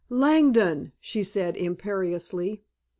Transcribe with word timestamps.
"Langdon!" 0.09 0.93
she 0.99 1.21
said 1.21 1.55
imperiously. 1.55 2.63